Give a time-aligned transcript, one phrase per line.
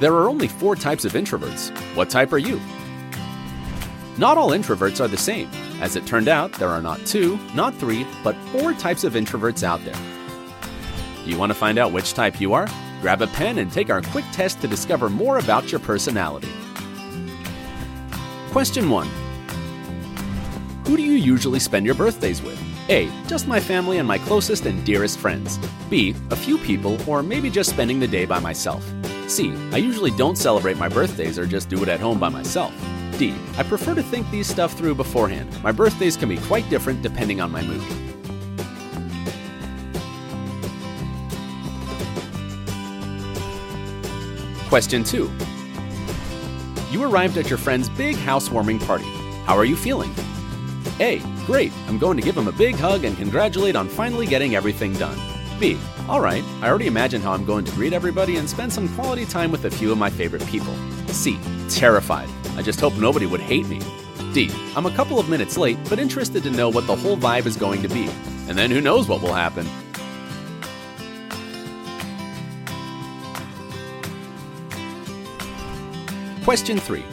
[0.00, 1.70] There are only four types of introverts.
[1.96, 2.60] What type are you?
[4.16, 5.50] Not all introverts are the same.
[5.80, 9.64] As it turned out, there are not two, not three, but four types of introverts
[9.64, 9.96] out there.
[11.24, 12.68] You want to find out which type you are?
[13.00, 16.48] Grab a pen and take our quick test to discover more about your personality.
[18.50, 19.08] Question 1
[20.86, 22.60] Who do you usually spend your birthdays with?
[22.88, 23.10] A.
[23.26, 25.58] Just my family and my closest and dearest friends.
[25.90, 26.14] B.
[26.30, 28.88] A few people, or maybe just spending the day by myself.
[29.30, 29.52] C.
[29.72, 32.74] I usually don't celebrate my birthdays or just do it at home by myself.
[33.18, 33.34] D.
[33.56, 35.50] I prefer to think these stuff through beforehand.
[35.62, 37.82] My birthdays can be quite different depending on my mood.
[44.68, 45.30] Question 2.
[46.90, 49.08] You arrived at your friend's big housewarming party.
[49.44, 50.14] How are you feeling?
[51.00, 51.22] A.
[51.46, 54.92] Great, I'm going to give him a big hug and congratulate on finally getting everything
[54.94, 55.18] done.
[55.58, 55.78] B.
[56.08, 59.50] Alright, I already imagine how I'm going to greet everybody and spend some quality time
[59.50, 60.74] with a few of my favorite people.
[61.08, 61.38] C.
[61.68, 62.28] Terrified.
[62.56, 63.80] I just hope nobody would hate me.
[64.32, 64.50] D.
[64.76, 67.56] I'm a couple of minutes late, but interested to know what the whole vibe is
[67.56, 68.08] going to be.
[68.48, 69.66] And then who knows what will happen.
[76.44, 77.04] Question 3.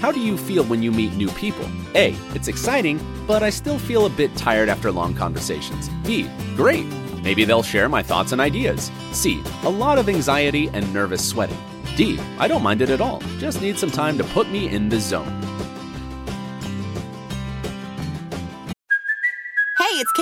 [0.00, 1.68] How do you feel when you meet new people?
[1.94, 2.16] A.
[2.34, 5.90] It's exciting, but I still feel a bit tired after long conversations.
[6.06, 6.26] B.
[6.56, 6.86] Great.
[7.22, 8.90] Maybe they'll share my thoughts and ideas.
[9.12, 9.42] C.
[9.62, 11.58] A lot of anxiety and nervous sweating.
[11.96, 12.18] D.
[12.38, 13.20] I don't mind it at all.
[13.36, 15.49] Just need some time to put me in the zone.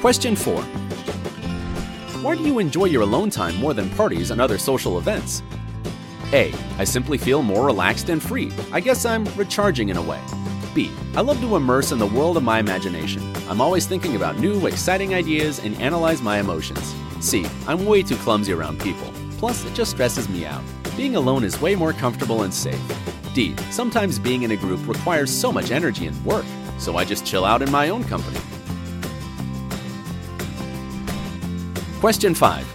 [0.00, 0.62] Question 4.
[2.22, 5.42] Why do you enjoy your alone time more than parties and other social events?
[6.34, 6.52] A.
[6.78, 8.52] I simply feel more relaxed and free.
[8.72, 10.20] I guess I'm recharging in a way.
[10.74, 10.90] B.
[11.14, 13.22] I love to immerse in the world of my imagination.
[13.48, 16.94] I'm always thinking about new, exciting ideas and analyze my emotions.
[17.20, 17.46] C.
[17.66, 19.10] I'm way too clumsy around people.
[19.38, 20.62] Plus, it just stresses me out.
[20.96, 22.80] Being alone is way more comfortable and safe.
[23.32, 23.56] D.
[23.70, 26.44] Sometimes being in a group requires so much energy and work,
[26.76, 28.38] so I just chill out in my own company.
[32.00, 32.66] Question 5.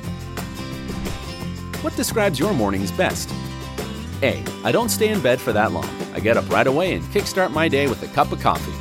[1.83, 3.29] What describes your mornings best?
[4.23, 4.43] A.
[4.63, 5.87] I don't stay in bed for that long.
[6.15, 8.73] I get up right away and kickstart my day with a cup of coffee.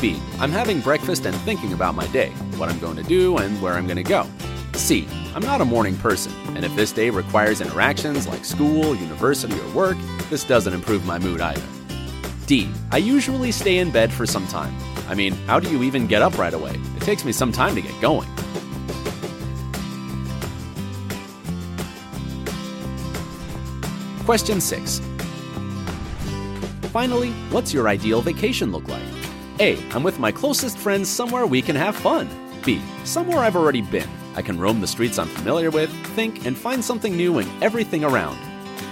[0.00, 0.20] B.
[0.40, 3.74] I'm having breakfast and thinking about my day, what I'm going to do, and where
[3.74, 4.26] I'm going to go.
[4.74, 5.06] C.
[5.32, 9.68] I'm not a morning person, and if this day requires interactions like school, university, or
[9.74, 9.96] work,
[10.28, 11.62] this doesn't improve my mood either.
[12.46, 12.68] D.
[12.90, 14.74] I usually stay in bed for some time.
[15.08, 16.80] I mean, how do you even get up right away?
[16.96, 18.28] It takes me some time to get going.
[24.24, 25.02] Question 6.
[26.92, 29.02] Finally, what's your ideal vacation look like?
[29.60, 29.78] A.
[29.90, 32.30] I'm with my closest friends somewhere we can have fun.
[32.64, 32.80] B.
[33.04, 34.08] Somewhere I've already been.
[34.34, 38.02] I can roam the streets I'm familiar with, think, and find something new in everything
[38.02, 38.38] around.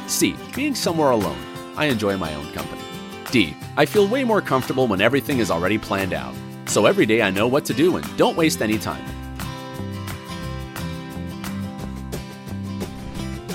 [0.06, 0.36] C.
[0.54, 1.38] Being somewhere alone.
[1.76, 2.82] I enjoy my own company.
[3.30, 3.56] D.
[3.78, 6.34] I feel way more comfortable when everything is already planned out.
[6.66, 9.02] So every day I know what to do and don't waste any time.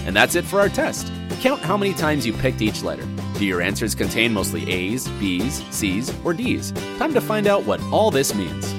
[0.07, 1.11] And that's it for our test.
[1.41, 3.07] Count how many times you picked each letter.
[3.37, 6.71] Do your answers contain mostly A's, B's, C's, or D's?
[6.97, 8.73] Time to find out what all this means.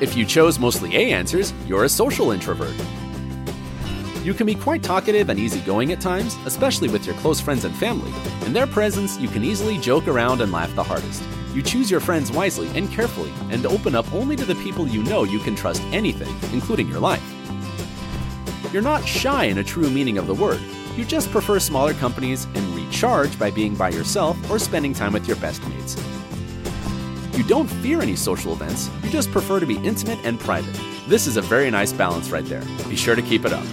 [0.00, 2.72] If you chose mostly A answers, you're a social introvert.
[4.22, 7.74] You can be quite talkative and easygoing at times, especially with your close friends and
[7.74, 8.12] family.
[8.46, 11.22] In their presence, you can easily joke around and laugh the hardest.
[11.52, 15.02] You choose your friends wisely and carefully, and open up only to the people you
[15.02, 17.39] know you can trust anything, including your life.
[18.72, 20.60] You're not shy in a true meaning of the word.
[20.96, 25.26] You just prefer smaller companies and recharge by being by yourself or spending time with
[25.26, 25.96] your best mates.
[27.36, 30.78] You don't fear any social events, you just prefer to be intimate and private.
[31.08, 32.62] This is a very nice balance right there.
[32.88, 33.64] Be sure to keep it up.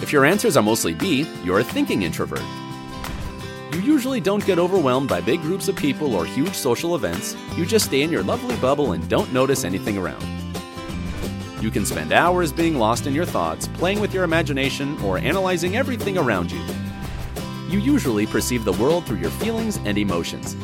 [0.00, 2.42] If your answers are mostly B, you're a thinking introvert.
[3.72, 7.66] You usually don't get overwhelmed by big groups of people or huge social events, you
[7.66, 10.33] just stay in your lovely bubble and don't notice anything around.
[11.60, 15.76] You can spend hours being lost in your thoughts, playing with your imagination, or analyzing
[15.76, 16.60] everything around you.
[17.68, 20.56] You usually perceive the world through your feelings and emotions.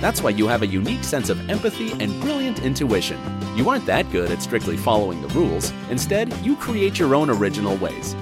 [0.00, 3.18] That's why you have a unique sense of empathy and brilliant intuition.
[3.56, 5.72] You aren't that good at strictly following the rules.
[5.90, 8.14] Instead, you create your own original ways.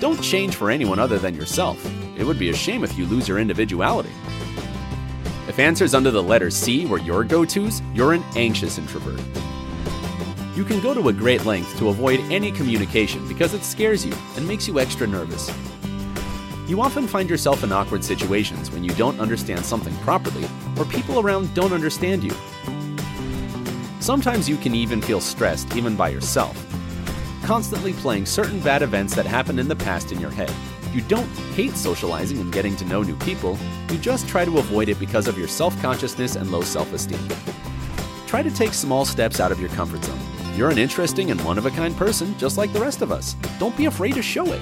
[0.00, 1.82] Don't change for anyone other than yourself.
[2.18, 4.12] It would be a shame if you lose your individuality.
[5.48, 9.20] If answers under the letter C were your go tos, you're an anxious introvert.
[10.54, 14.14] You can go to a great length to avoid any communication because it scares you
[14.36, 15.50] and makes you extra nervous.
[16.68, 20.48] You often find yourself in awkward situations when you don't understand something properly
[20.78, 22.30] or people around don't understand you.
[23.98, 26.56] Sometimes you can even feel stressed even by yourself,
[27.42, 30.52] constantly playing certain bad events that happened in the past in your head.
[30.92, 33.58] You don't hate socializing and getting to know new people,
[33.90, 37.26] you just try to avoid it because of your self consciousness and low self esteem.
[38.28, 40.33] Try to take small steps out of your comfort zone.
[40.56, 43.34] You're an interesting and one of a kind person, just like the rest of us.
[43.58, 44.60] Don't be afraid to show it.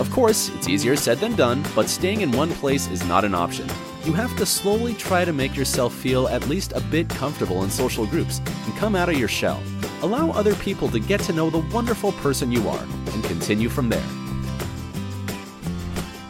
[0.00, 3.32] Of course, it's easier said than done, but staying in one place is not an
[3.32, 3.68] option.
[4.04, 7.70] You have to slowly try to make yourself feel at least a bit comfortable in
[7.70, 9.62] social groups and come out of your shell.
[10.02, 12.82] Allow other people to get to know the wonderful person you are
[13.12, 14.04] and continue from there.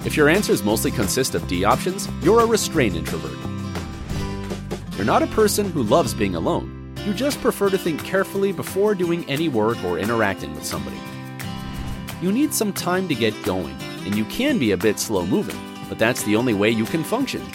[0.04, 3.38] If your answers mostly consist of D options, you're a restrained introvert.
[4.96, 6.75] You're not a person who loves being alone.
[7.06, 10.98] You just prefer to think carefully before doing any work or interacting with somebody.
[12.20, 15.56] You need some time to get going, and you can be a bit slow moving,
[15.88, 17.46] but that's the only way you can function.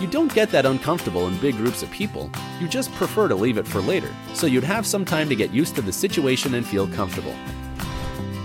[0.00, 3.58] You don't get that uncomfortable in big groups of people, you just prefer to leave
[3.58, 6.64] it for later, so you'd have some time to get used to the situation and
[6.64, 7.34] feel comfortable.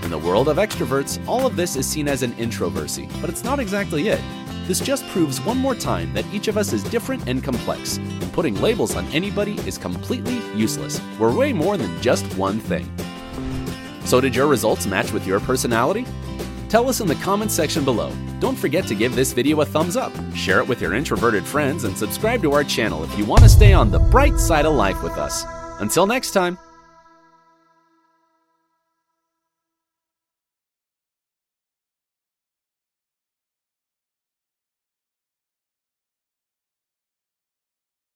[0.01, 3.43] In the world of extroverts, all of this is seen as an introversy, but it's
[3.43, 4.21] not exactly it.
[4.71, 8.31] This just proves one more time that each of us is different and complex, and
[8.31, 11.01] putting labels on anybody is completely useless.
[11.19, 12.89] We're way more than just one thing.
[14.05, 16.05] So, did your results match with your personality?
[16.69, 18.13] Tell us in the comments section below.
[18.39, 21.83] Don't forget to give this video a thumbs up, share it with your introverted friends,
[21.83, 24.73] and subscribe to our channel if you want to stay on the bright side of
[24.73, 25.43] life with us.
[25.81, 26.57] Until next time.